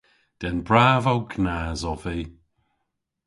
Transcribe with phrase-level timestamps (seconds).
[0.41, 2.19] Den brav ow gnas ov vy.